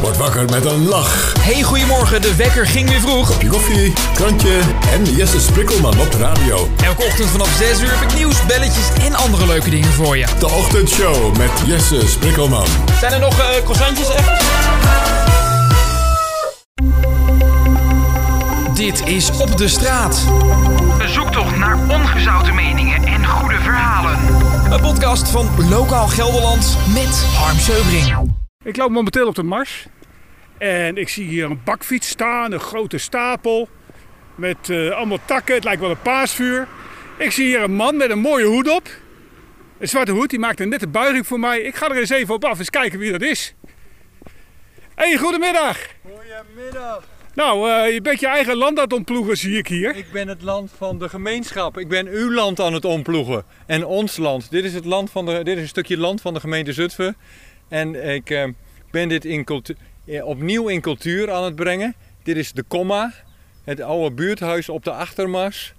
Word 0.00 0.16
wakker 0.16 0.44
met 0.44 0.64
een 0.64 0.88
lach. 0.88 1.32
Hey, 1.40 1.62
goedemorgen. 1.62 2.22
De 2.22 2.34
wekker 2.36 2.66
ging 2.66 2.88
weer 2.88 3.00
vroeg. 3.00 3.28
Kopje 3.28 3.48
koffie, 3.48 3.92
krantje 4.14 4.60
en 4.92 5.04
Jesse 5.04 5.40
Sprikkelman 5.40 6.00
op 6.00 6.10
de 6.12 6.18
radio. 6.18 6.68
Elke 6.84 7.04
ochtend 7.04 7.28
vanaf 7.30 7.56
6 7.56 7.80
uur 7.80 7.90
heb 7.90 8.10
ik 8.10 8.16
nieuws, 8.16 8.46
belletjes 8.46 8.86
en 9.00 9.14
andere 9.14 9.46
leuke 9.46 9.70
dingen 9.70 9.92
voor 9.92 10.16
je. 10.16 10.26
De 10.38 10.48
Ochtendshow 10.48 11.36
met 11.36 11.50
Jesse 11.66 12.08
Sprikkelman. 12.08 12.66
Zijn 13.00 13.12
er 13.12 13.20
nog 13.20 13.38
uh, 13.38 13.44
croissantjes 13.64 14.08
echt? 14.08 14.42
Dit 18.74 19.06
is 19.06 19.30
Op 19.38 19.56
de 19.56 19.68
Straat. 19.68 20.22
Een 20.98 21.08
zoektocht 21.08 21.56
naar 21.56 21.78
ongezouten 21.88 22.54
meningen 22.54 23.04
en 23.04 23.26
goede 23.26 23.58
verhalen. 23.60 24.18
Een 24.70 24.80
podcast 24.80 25.28
van 25.28 25.48
Lokaal 25.68 26.06
Gelderland 26.06 26.76
met 26.94 27.24
Harm 27.34 27.58
Seubring. 27.58 28.27
Ik 28.68 28.76
loop 28.76 28.90
momenteel 28.90 29.26
op 29.26 29.34
de 29.34 29.42
Mars. 29.42 29.86
En 30.58 30.96
ik 30.96 31.08
zie 31.08 31.26
hier 31.26 31.44
een 31.44 31.60
bakfiets 31.64 32.08
staan, 32.08 32.52
een 32.52 32.60
grote 32.60 32.98
stapel. 32.98 33.68
Met 34.34 34.68
uh, 34.68 34.90
allemaal 34.90 35.18
takken, 35.24 35.54
het 35.54 35.64
lijkt 35.64 35.80
wel 35.80 35.90
een 35.90 36.02
paasvuur. 36.02 36.68
Ik 37.18 37.30
zie 37.30 37.46
hier 37.46 37.62
een 37.62 37.74
man 37.74 37.96
met 37.96 38.10
een 38.10 38.18
mooie 38.18 38.44
hoed 38.44 38.68
op. 38.68 38.88
Een 39.78 39.88
zwarte 39.88 40.12
hoed, 40.12 40.30
die 40.30 40.38
maakt 40.38 40.60
een 40.60 40.68
nette 40.68 40.86
buiging 40.86 41.26
voor 41.26 41.40
mij. 41.40 41.60
Ik 41.60 41.74
ga 41.74 41.88
er 41.88 41.96
eens 41.96 42.10
even 42.10 42.34
op 42.34 42.44
af, 42.44 42.58
eens 42.58 42.70
kijken 42.70 42.98
wie 42.98 43.12
dat 43.12 43.22
is. 43.22 43.54
Hé, 44.94 45.08
hey, 45.08 45.16
goedemiddag. 45.16 45.78
Goedemiddag. 46.02 47.04
Nou, 47.34 47.70
uh, 47.70 47.92
je 47.94 48.00
bent 48.00 48.20
je 48.20 48.26
eigen 48.26 48.56
land 48.56 48.76
aan 48.76 48.84
het 48.84 48.92
ontploegen, 48.92 49.36
zie 49.36 49.58
ik 49.58 49.68
hier. 49.68 49.96
Ik 49.96 50.12
ben 50.12 50.28
het 50.28 50.42
land 50.42 50.70
van 50.76 50.98
de 50.98 51.08
gemeenschap. 51.08 51.78
Ik 51.78 51.88
ben 51.88 52.06
uw 52.06 52.32
land 52.32 52.60
aan 52.60 52.74
het 52.74 52.84
ontploegen. 52.84 53.44
En 53.66 53.84
ons 53.84 54.16
land. 54.16 54.50
Dit 54.50 54.64
is, 54.64 54.74
het 54.74 54.84
land 54.84 55.10
van 55.10 55.26
de, 55.26 55.44
dit 55.44 55.56
is 55.56 55.62
een 55.62 55.68
stukje 55.68 55.98
land 55.98 56.20
van 56.20 56.34
de 56.34 56.40
gemeente 56.40 56.72
Zutphen. 56.72 57.16
En 57.68 58.14
ik 58.14 58.30
uh, 58.30 58.44
ben 58.90 59.08
dit 59.08 59.24
in 59.24 59.44
cultuur, 59.44 59.76
opnieuw 60.22 60.68
in 60.68 60.80
cultuur 60.80 61.32
aan 61.32 61.44
het 61.44 61.54
brengen. 61.54 61.94
Dit 62.22 62.36
is 62.36 62.52
de 62.52 62.62
Komma, 62.62 63.12
het 63.64 63.80
oude 63.80 64.14
buurthuis 64.14 64.68
op 64.68 64.84
de 64.84 64.90
Achtermas. 64.92 65.74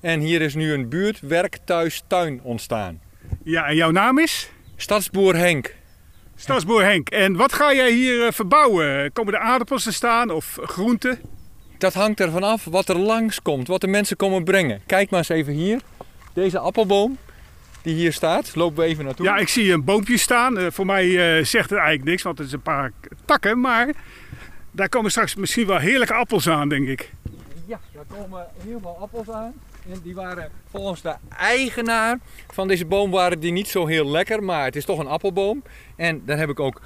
En 0.00 0.20
hier 0.20 0.40
is 0.40 0.54
nu 0.54 0.72
een 0.72 0.88
buurt, 0.88 1.20
werk, 1.20 1.58
thuis, 1.64 2.02
tuin 2.06 2.40
ontstaan. 2.42 3.00
Ja, 3.44 3.66
en 3.66 3.76
jouw 3.76 3.90
naam 3.90 4.18
is? 4.18 4.50
Stadsboer 4.76 5.36
Henk. 5.36 5.74
Stadsboer 6.36 6.84
Henk. 6.84 7.08
En 7.08 7.36
wat 7.36 7.52
ga 7.52 7.74
jij 7.74 7.92
hier 7.92 8.32
verbouwen? 8.32 9.12
Komen 9.12 9.34
er 9.34 9.40
aardappels 9.40 9.82
te 9.82 9.92
staan 9.92 10.30
of 10.30 10.58
groenten? 10.62 11.20
Dat 11.78 11.94
hangt 11.94 12.20
ervan 12.20 12.42
af 12.42 12.64
wat 12.64 12.88
er 12.88 12.98
langskomt, 12.98 13.68
wat 13.68 13.80
de 13.80 13.86
mensen 13.86 14.16
komen 14.16 14.44
brengen. 14.44 14.80
Kijk 14.86 15.10
maar 15.10 15.18
eens 15.18 15.28
even 15.28 15.52
hier. 15.52 15.80
Deze 16.32 16.58
appelboom 16.58 17.18
die 17.84 17.94
hier 17.94 18.12
staat, 18.12 18.54
lopen 18.54 18.82
we 18.82 18.84
even 18.84 19.04
naartoe. 19.04 19.26
Ja, 19.26 19.36
ik 19.36 19.48
zie 19.48 19.72
een 19.72 19.84
boompje 19.84 20.18
staan. 20.18 20.58
Uh, 20.58 20.66
voor 20.70 20.86
mij 20.86 21.06
uh, 21.06 21.44
zegt 21.44 21.70
het 21.70 21.78
eigenlijk 21.78 22.08
niks, 22.08 22.22
want 22.22 22.38
het 22.38 22.46
is 22.46 22.52
een 22.52 22.62
paar 22.62 22.92
takken. 23.24 23.60
Maar 23.60 23.94
daar 24.70 24.88
komen 24.88 25.10
straks 25.10 25.34
misschien 25.34 25.66
wel 25.66 25.78
heerlijke 25.78 26.14
appels 26.14 26.48
aan, 26.48 26.68
denk 26.68 26.88
ik. 26.88 27.12
Ja, 27.66 27.80
daar 27.92 28.04
komen 28.18 28.46
ieder 28.64 28.76
geval 28.76 28.98
appels 28.98 29.30
aan. 29.30 29.52
En 29.90 30.00
die 30.02 30.14
waren 30.14 30.50
volgens 30.70 31.02
de 31.02 31.14
eigenaar 31.36 32.18
van 32.52 32.68
deze 32.68 32.86
boom 32.86 33.10
waren 33.10 33.40
die 33.40 33.52
niet 33.52 33.68
zo 33.68 33.86
heel 33.86 34.10
lekker, 34.10 34.42
maar 34.42 34.64
het 34.64 34.76
is 34.76 34.84
toch 34.84 34.98
een 34.98 35.06
appelboom. 35.06 35.62
En 35.96 36.22
daar 36.24 36.38
heb 36.38 36.48
ik 36.48 36.60
ook 36.60 36.80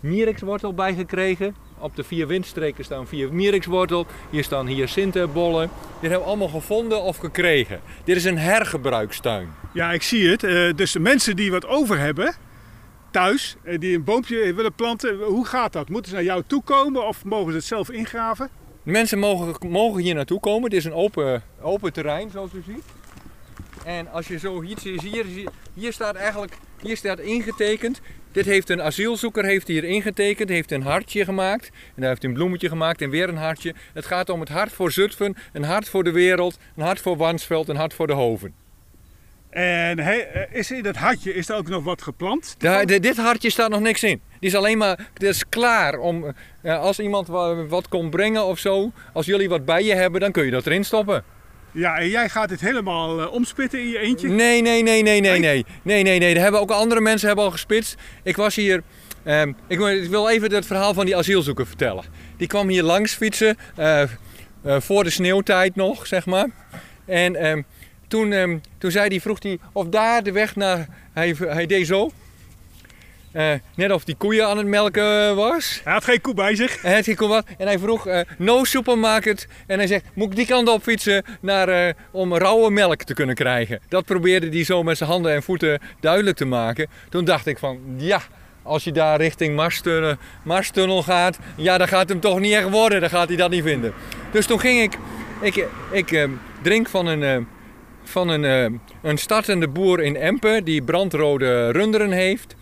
mierikswortel 0.00 0.74
bij 0.74 0.94
gekregen. 0.94 1.54
Op 1.82 1.96
de 1.96 2.04
vier 2.04 2.26
windstreken 2.26 2.84
staan 2.84 3.06
vier 3.06 3.32
mierikswortel. 3.32 4.06
Hier 4.30 4.44
staan 4.44 4.66
hyacintenbollen. 4.66 5.70
Dit 6.00 6.10
hebben 6.10 6.18
we 6.18 6.24
allemaal 6.24 6.48
gevonden 6.48 7.02
of 7.02 7.16
gekregen. 7.16 7.80
Dit 8.04 8.16
is 8.16 8.24
een 8.24 8.38
hergebruikstuin. 8.38 9.48
Ja, 9.72 9.92
ik 9.92 10.02
zie 10.02 10.28
het. 10.28 10.42
Uh, 10.42 10.72
dus 10.74 10.92
de 10.92 11.00
mensen 11.00 11.36
die 11.36 11.50
wat 11.50 11.66
over 11.66 11.98
hebben 11.98 12.34
thuis, 13.10 13.56
uh, 13.64 13.78
die 13.78 13.96
een 13.96 14.04
boompje 14.04 14.54
willen 14.54 14.74
planten, 14.74 15.18
hoe 15.22 15.46
gaat 15.46 15.72
dat? 15.72 15.88
Moeten 15.88 16.10
ze 16.10 16.16
naar 16.16 16.24
jou 16.24 16.42
toe 16.46 16.62
komen 16.62 17.06
of 17.06 17.24
mogen 17.24 17.50
ze 17.50 17.56
het 17.56 17.66
zelf 17.66 17.90
ingraven? 17.90 18.48
Mensen 18.82 19.18
mogen, 19.18 19.68
mogen 19.68 20.02
hier 20.02 20.14
naartoe 20.14 20.40
komen. 20.40 20.70
Dit 20.70 20.78
is 20.78 20.84
een 20.84 20.94
open, 20.94 21.42
open 21.60 21.92
terrein, 21.92 22.30
zoals 22.30 22.52
u 22.52 22.62
ziet. 22.66 22.84
En 23.84 24.10
als 24.10 24.28
je 24.28 24.38
zo 24.38 24.60
hier 24.60 24.78
ziet, 24.78 25.02
hier, 25.02 25.24
hier 25.74 25.92
staat 25.92 26.14
eigenlijk 26.14 26.54
hier 26.82 26.96
staat 26.96 27.18
ingetekend. 27.18 28.00
Dit 28.32 28.44
heeft 28.44 28.70
een 28.70 28.82
asielzoeker 28.82 29.44
heeft 29.44 29.68
hier 29.68 29.84
ingetekend, 29.84 30.48
heeft 30.48 30.70
een 30.70 30.82
hartje 30.82 31.24
gemaakt. 31.24 31.66
En 31.66 31.72
daar 31.96 32.08
heeft 32.08 32.22
hij 32.22 32.30
een 32.30 32.36
bloemetje 32.36 32.68
gemaakt 32.68 33.02
en 33.02 33.10
weer 33.10 33.28
een 33.28 33.36
hartje. 33.36 33.74
Het 33.92 34.06
gaat 34.06 34.28
om 34.28 34.40
het 34.40 34.48
hart 34.48 34.72
voor 34.72 34.92
Zutphen, 34.92 35.36
een 35.52 35.64
hart 35.64 35.88
voor 35.88 36.04
de 36.04 36.10
wereld, 36.10 36.58
een 36.76 36.82
hart 36.82 37.00
voor 37.00 37.16
Wansveld, 37.16 37.68
een 37.68 37.76
hart 37.76 37.94
voor 37.94 38.06
de 38.06 38.12
Hoven. 38.12 38.54
En 39.50 39.98
is 40.52 40.70
in 40.70 40.82
dat 40.82 40.96
hartje 40.96 41.34
is 41.34 41.48
er 41.48 41.56
ook 41.56 41.68
nog 41.68 41.84
wat 41.84 42.02
geplant? 42.02 42.54
Ja, 42.58 42.84
dit 42.84 43.16
hartje 43.16 43.50
staat 43.50 43.70
nog 43.70 43.80
niks 43.80 44.02
in. 44.02 44.20
Die 44.40 44.50
is 44.50 44.56
alleen 44.56 44.78
maar, 44.78 45.08
dit 45.14 45.28
is 45.28 45.48
klaar 45.48 45.98
om, 45.98 46.34
als 46.64 46.98
iemand 46.98 47.28
wat 47.68 47.88
komt 47.88 48.10
brengen 48.10 48.44
of 48.44 48.58
zo, 48.58 48.92
als 49.12 49.26
jullie 49.26 49.48
wat 49.48 49.64
bij 49.64 49.84
je 49.84 49.94
hebben, 49.94 50.20
dan 50.20 50.32
kun 50.32 50.44
je 50.44 50.50
dat 50.50 50.66
erin 50.66 50.84
stoppen. 50.84 51.24
Ja, 51.72 51.98
en 51.98 52.08
jij 52.08 52.28
gaat 52.28 52.48
dit 52.48 52.60
helemaal 52.60 53.20
uh, 53.20 53.32
omspitten 53.32 53.80
in 53.80 53.88
je 53.88 53.98
eentje? 53.98 54.28
Nee, 54.28 54.62
nee, 54.62 54.82
nee, 54.82 55.02
nee, 55.02 55.20
nee, 55.20 55.38
nee. 55.38 55.64
Nee, 55.82 56.02
nee, 56.02 56.18
nee. 56.18 56.34
Dat 56.34 56.42
hebben 56.42 56.60
ook 56.60 56.70
andere 56.70 57.00
mensen 57.00 57.26
hebben 57.26 57.44
al 57.44 57.50
gespitst. 57.50 57.96
Ik 58.22 58.36
was 58.36 58.54
hier... 58.54 58.82
Um, 59.26 59.56
ik 59.68 59.78
wil 60.08 60.28
even 60.28 60.54
het 60.54 60.66
verhaal 60.66 60.94
van 60.94 61.04
die 61.06 61.16
asielzoeker 61.16 61.66
vertellen. 61.66 62.04
Die 62.36 62.46
kwam 62.46 62.68
hier 62.68 62.82
langs 62.82 63.14
fietsen, 63.14 63.56
uh, 63.78 64.02
uh, 64.66 64.80
voor 64.80 65.04
de 65.04 65.10
sneeuwtijd 65.10 65.76
nog, 65.76 66.06
zeg 66.06 66.26
maar. 66.26 66.48
En 67.06 67.46
um, 67.46 67.64
toen, 68.08 68.32
um, 68.32 68.60
toen 68.78 68.90
zei 68.90 69.08
hij, 69.08 69.20
vroeg 69.20 69.42
hij 69.42 69.58
of 69.72 69.86
daar 69.86 70.22
de 70.22 70.32
weg 70.32 70.56
naar... 70.56 70.88
Hij, 71.12 71.36
hij 71.38 71.66
deed 71.66 71.86
zo. 71.86 72.10
Uh, 73.34 73.52
net 73.74 73.92
of 73.92 74.04
die 74.04 74.14
koeien 74.14 74.46
aan 74.46 74.56
het 74.56 74.66
melken 74.66 75.36
was. 75.36 75.80
Hij 75.84 75.92
had 75.92 76.04
geen 76.04 76.20
koe 76.20 76.34
bij 76.34 76.54
zich. 76.54 76.82
Hij 76.82 76.94
had 76.94 77.04
geen 77.04 77.16
koe 77.16 77.28
bij. 77.28 77.42
En 77.58 77.66
hij 77.66 77.78
vroeg 77.78 78.06
uh, 78.06 78.20
no 78.38 78.64
supermarket. 78.64 79.48
En 79.66 79.78
hij 79.78 79.86
zegt, 79.86 80.04
moet 80.14 80.30
ik 80.30 80.36
die 80.36 80.46
kant 80.46 80.68
op 80.68 80.82
fietsen 80.82 81.24
naar, 81.40 81.68
uh, 81.68 81.92
om 82.10 82.36
rauwe 82.36 82.70
melk 82.70 83.02
te 83.02 83.14
kunnen 83.14 83.34
krijgen? 83.34 83.80
Dat 83.88 84.04
probeerde 84.04 84.48
hij 84.48 84.64
zo 84.64 84.82
met 84.82 84.96
zijn 84.96 85.10
handen 85.10 85.32
en 85.32 85.42
voeten 85.42 85.80
duidelijk 86.00 86.36
te 86.36 86.44
maken. 86.44 86.86
Toen 87.08 87.24
dacht 87.24 87.46
ik 87.46 87.58
van, 87.58 87.80
ja, 87.96 88.20
als 88.62 88.84
je 88.84 88.92
daar 88.92 89.20
richting 89.20 89.56
Marstunnel, 89.56 90.14
Marstunnel 90.44 91.02
gaat, 91.02 91.38
ja, 91.56 91.78
dan 91.78 91.88
gaat 91.88 92.08
hem 92.08 92.20
toch 92.20 92.40
niet 92.40 92.52
echt 92.52 92.70
worden. 92.70 93.00
Dan 93.00 93.10
gaat 93.10 93.28
hij 93.28 93.36
dat 93.36 93.50
niet 93.50 93.64
vinden. 93.64 93.92
Dus 94.32 94.46
toen 94.46 94.60
ging 94.60 94.80
ik, 94.80 94.98
ik, 95.40 95.66
ik 95.90 96.28
drink 96.62 96.88
van 96.88 97.06
een, 97.06 97.46
van 98.04 98.28
een, 98.28 98.80
een 99.02 99.18
startende 99.18 99.68
boer 99.68 100.00
in 100.00 100.16
Empen 100.16 100.64
die 100.64 100.82
brandrode 100.82 101.70
runderen 101.70 102.10
heeft. 102.10 102.54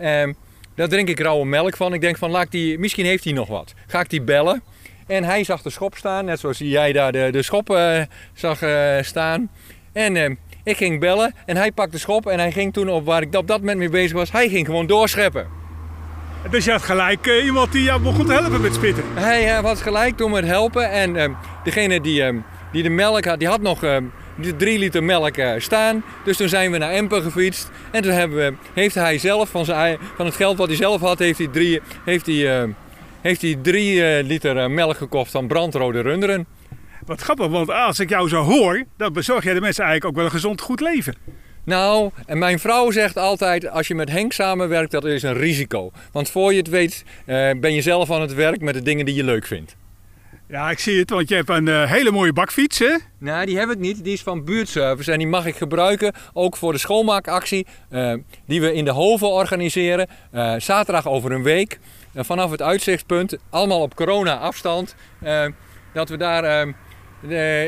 Um, 0.00 0.36
daar 0.74 0.88
drink 0.88 1.08
ik 1.08 1.20
rauwe 1.20 1.46
melk 1.46 1.76
van. 1.76 1.94
Ik 1.94 2.00
denk 2.00 2.16
van, 2.16 2.30
laat 2.30 2.50
die, 2.50 2.78
misschien 2.78 3.06
heeft 3.06 3.24
hij 3.24 3.32
nog 3.32 3.48
wat. 3.48 3.74
Ga 3.86 4.00
ik 4.00 4.10
die 4.10 4.22
bellen? 4.22 4.62
En 5.06 5.24
hij 5.24 5.44
zag 5.44 5.62
de 5.62 5.70
schop 5.70 5.96
staan, 5.96 6.24
net 6.24 6.40
zoals 6.40 6.58
jij 6.58 6.92
daar 6.92 7.12
de, 7.12 7.28
de 7.30 7.42
schop 7.42 7.70
uh, 7.70 8.00
zag 8.34 8.62
uh, 8.62 8.96
staan. 9.00 9.50
En 9.92 10.14
uh, 10.14 10.30
ik 10.64 10.76
ging 10.76 11.00
bellen 11.00 11.34
en 11.46 11.56
hij 11.56 11.72
pakte 11.72 11.90
de 11.90 11.98
schop 11.98 12.26
en 12.26 12.38
hij 12.38 12.52
ging 12.52 12.72
toen 12.72 12.88
op 12.88 13.04
waar 13.04 13.22
ik 13.22 13.34
op 13.34 13.46
dat 13.46 13.58
moment 13.60 13.78
mee 13.78 13.88
bezig 13.88 14.12
was, 14.12 14.32
hij 14.32 14.48
ging 14.48 14.66
gewoon 14.66 14.86
doorscheppen. 14.86 15.46
Dus 16.50 16.64
je 16.64 16.70
had 16.70 16.82
gelijk 16.82 17.26
iemand 17.26 17.72
die 17.72 17.82
jou 17.82 18.00
begon 18.00 18.26
te 18.26 18.32
helpen 18.32 18.60
met 18.60 18.74
spitten? 18.74 19.04
Hij 19.14 19.46
had 19.46 19.80
gelijk 19.80 20.18
door 20.18 20.30
met 20.30 20.44
helpen 20.44 20.90
en 20.90 21.16
ehm, 21.16 21.32
degene 21.64 22.00
die, 22.00 22.22
ehm, 22.22 22.36
die 22.72 22.82
de 22.82 22.88
melk 22.88 23.24
had, 23.24 23.38
die 23.38 23.48
had 23.48 23.60
nog 23.60 23.82
drie 24.56 24.78
liter 24.78 25.04
melk 25.04 25.34
staan. 25.58 26.04
Dus 26.24 26.36
toen 26.36 26.48
zijn 26.48 26.70
we 26.70 26.78
naar 26.78 26.90
Empen 26.90 27.22
gefietst. 27.22 27.70
En 27.90 28.02
toen 28.02 28.12
hebben 28.12 28.38
we, 28.38 28.54
heeft 28.74 28.94
hij 28.94 29.18
zelf 29.18 29.48
van, 29.48 29.64
zijn, 29.64 29.98
van 30.16 30.26
het 30.26 30.34
geld 30.34 30.56
wat 30.56 30.68
hij 30.68 30.76
zelf 30.76 31.00
had, 31.00 31.18
heeft 31.18 31.38
hij 31.38 31.48
drie, 31.48 31.80
heeft 32.04 32.26
hij, 32.26 32.62
uh, 32.62 32.68
heeft 33.20 33.42
hij 33.42 33.58
drie 33.62 34.18
uh, 34.18 34.26
liter 34.26 34.70
melk 34.70 34.96
gekocht 34.96 35.30
van 35.30 35.46
brandrode 35.46 36.00
runderen. 36.00 36.46
Wat 37.04 37.20
grappig, 37.20 37.46
want 37.46 37.70
als 37.70 38.00
ik 38.00 38.08
jou 38.08 38.28
zo 38.28 38.42
hoor, 38.42 38.84
dan 38.96 39.12
bezorg 39.12 39.44
jij 39.44 39.54
de 39.54 39.60
mensen 39.60 39.84
eigenlijk 39.84 40.12
ook 40.12 40.22
wel 40.22 40.30
een 40.30 40.40
gezond 40.40 40.60
goed 40.60 40.80
leven. 40.80 41.14
Nou, 41.64 42.10
en 42.26 42.38
mijn 42.38 42.58
vrouw 42.58 42.90
zegt 42.90 43.16
altijd, 43.16 43.68
als 43.68 43.88
je 43.88 43.94
met 43.94 44.10
Henk 44.10 44.32
samenwerkt, 44.32 44.90
dat 44.90 45.04
is 45.04 45.22
een 45.22 45.34
risico. 45.34 45.90
Want 46.12 46.30
voor 46.30 46.52
je 46.52 46.58
het 46.58 46.68
weet, 46.68 47.04
ben 47.60 47.74
je 47.74 47.82
zelf 47.82 48.10
aan 48.10 48.20
het 48.20 48.34
werk 48.34 48.60
met 48.60 48.74
de 48.74 48.82
dingen 48.82 49.04
die 49.04 49.14
je 49.14 49.24
leuk 49.24 49.46
vindt. 49.46 49.76
Ja, 50.48 50.70
ik 50.70 50.78
zie 50.78 50.98
het, 50.98 51.10
want 51.10 51.28
je 51.28 51.34
hebt 51.34 51.48
een 51.48 51.66
uh, 51.66 51.90
hele 51.90 52.10
mooie 52.10 52.32
bakfiets, 52.32 52.78
hè? 52.78 52.96
Nee, 53.18 53.46
die 53.46 53.58
heb 53.58 53.70
ik 53.70 53.78
niet. 53.78 54.04
Die 54.04 54.12
is 54.12 54.22
van 54.22 54.44
buurtservice 54.44 55.12
en 55.12 55.18
die 55.18 55.26
mag 55.26 55.46
ik 55.46 55.56
gebruiken 55.56 56.12
ook 56.32 56.56
voor 56.56 56.72
de 56.72 56.78
schoonmaakactie 56.78 57.66
uh, 57.90 58.14
die 58.46 58.60
we 58.60 58.72
in 58.72 58.84
de 58.84 58.90
Hoven 58.90 59.28
organiseren. 59.28 60.08
Uh, 60.32 60.54
zaterdag 60.58 61.06
over 61.06 61.32
een 61.32 61.42
week. 61.42 61.78
vanaf 62.14 62.50
het 62.50 62.62
uitzichtpunt, 62.62 63.36
allemaal 63.50 63.80
op 63.80 63.94
corona-afstand, 63.94 64.94
dat 65.92 66.08
we 66.08 66.16
daar 66.16 66.66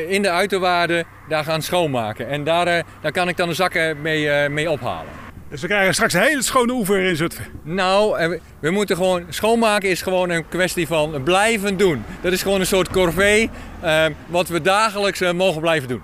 in 0.09 0.21
de 0.21 0.29
uiterwaarden 0.29 1.05
daar 1.29 1.43
gaan 1.43 1.61
schoonmaken. 1.61 2.27
En 2.27 2.43
daar, 2.43 2.85
daar 3.01 3.11
kan 3.11 3.27
ik 3.27 3.37
dan 3.37 3.49
de 3.49 3.55
zakken 3.55 4.01
mee, 4.01 4.49
mee 4.49 4.69
ophalen. 4.69 5.28
Dus 5.49 5.61
we 5.61 5.67
krijgen 5.67 5.93
straks 5.93 6.13
een 6.13 6.21
hele 6.21 6.43
schone 6.43 6.73
oever 6.73 6.99
in 6.99 7.15
Zutphen. 7.15 7.45
Nou, 7.63 8.39
we 8.59 8.71
moeten 8.71 8.95
gewoon... 8.95 9.25
Schoonmaken 9.29 9.89
is 9.89 10.01
gewoon 10.01 10.29
een 10.29 10.47
kwestie 10.47 10.87
van 10.87 11.23
blijven 11.23 11.77
doen. 11.77 12.03
Dat 12.21 12.31
is 12.31 12.41
gewoon 12.41 12.59
een 12.59 12.65
soort 12.65 12.89
corvée 12.89 13.49
uh, 13.83 14.05
wat 14.27 14.47
we 14.47 14.61
dagelijks 14.61 15.21
uh, 15.21 15.31
mogen 15.31 15.61
blijven 15.61 15.87
doen. 15.87 16.01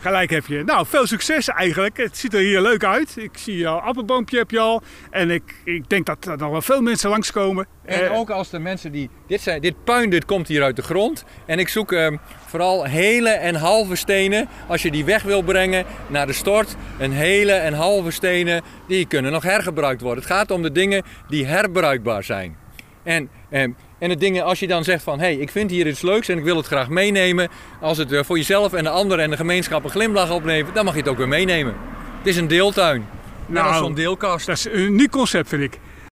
Gelijk 0.00 0.30
heb 0.30 0.46
je. 0.46 0.62
Nou, 0.64 0.86
veel 0.86 1.06
succes 1.06 1.48
eigenlijk. 1.48 1.96
Het 1.96 2.16
ziet 2.16 2.34
er 2.34 2.40
hier 2.40 2.60
leuk 2.60 2.84
uit. 2.84 3.16
Ik 3.16 3.30
zie 3.38 3.68
al 3.68 3.80
appelboompje 3.80 4.38
heb 4.38 4.50
je 4.50 4.58
al. 4.58 4.82
En 5.10 5.30
ik, 5.30 5.54
ik 5.64 5.90
denk 5.90 6.06
dat 6.06 6.26
er 6.26 6.38
nog 6.38 6.50
wel 6.50 6.62
veel 6.62 6.80
mensen 6.80 7.10
langskomen. 7.10 7.66
En 7.84 8.04
Eh, 8.10 8.18
ook 8.18 8.30
als 8.30 8.50
de 8.50 8.58
mensen 8.58 8.92
die. 8.92 9.10
Dit, 9.26 9.40
zijn, 9.40 9.60
dit 9.60 9.84
puin 9.84 10.10
dit 10.10 10.24
komt 10.24 10.48
hier 10.48 10.62
uit 10.62 10.76
de 10.76 10.82
grond. 10.82 11.24
En 11.46 11.58
ik 11.58 11.68
zoek 11.68 11.92
ehm, 11.92 12.16
vooral 12.46 12.84
hele 12.84 13.28
en 13.30 13.54
halve 13.54 13.96
stenen. 13.96 14.48
Als 14.66 14.82
je 14.82 14.90
die 14.90 15.04
weg 15.04 15.22
wil 15.22 15.42
brengen 15.42 15.84
naar 16.06 16.26
de 16.26 16.32
stort. 16.32 16.76
Een 16.98 17.12
hele 17.12 17.52
en 17.52 17.72
halve 17.74 18.10
stenen. 18.10 18.62
Die 18.88 19.06
kunnen 19.06 19.32
nog 19.32 19.42
hergebruikt 19.42 20.00
worden. 20.00 20.22
Het 20.24 20.32
gaat 20.32 20.50
om 20.50 20.62
de 20.62 20.72
dingen 20.72 21.02
die 21.28 21.46
herbruikbaar 21.46 22.24
zijn. 22.24 22.56
En, 23.02 23.28
ehm, 23.50 23.70
en 23.98 24.08
de 24.08 24.16
dingen, 24.16 24.44
als 24.44 24.60
je 24.60 24.66
dan 24.66 24.84
zegt 24.84 25.02
van 25.02 25.18
hé, 25.18 25.24
hey, 25.24 25.36
ik 25.36 25.50
vind 25.50 25.70
hier 25.70 25.86
iets 25.86 26.02
leuks 26.02 26.28
en 26.28 26.38
ik 26.38 26.44
wil 26.44 26.56
het 26.56 26.66
graag 26.66 26.88
meenemen. 26.88 27.48
Als 27.80 27.98
het 27.98 28.12
eh, 28.12 28.22
voor 28.24 28.36
jezelf 28.36 28.72
en 28.72 28.84
de 28.84 28.90
anderen 28.90 29.24
en 29.24 29.30
de 29.30 29.36
gemeenschap 29.36 29.84
een 29.84 29.90
glimlach 29.90 30.30
oplevert, 30.30 30.74
dan 30.74 30.84
mag 30.84 30.94
je 30.94 31.00
het 31.00 31.08
ook 31.08 31.16
weer 31.16 31.28
meenemen. 31.28 31.74
Het 32.18 32.26
is 32.26 32.36
een 32.36 32.48
deeltuin. 32.48 33.06
Nou, 33.46 33.74
zo'n 33.74 33.94
deelkast. 33.94 34.46
Dat 34.46 34.56
is 34.56 34.64
een 34.64 34.78
uniek 34.78 35.10
concept, 35.10 35.48
vind 35.48 35.62
ik. 35.62 35.78